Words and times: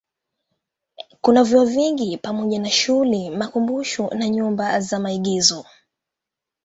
Kuna 1.21 1.43
vyuo 1.43 1.65
vingi 1.65 2.17
pamoja 2.17 2.59
na 2.59 2.69
shule, 2.69 3.29
makumbusho 3.29 4.07
na 4.09 4.29
nyumba 4.29 4.79
za 4.79 4.99
maigizo. 4.99 5.65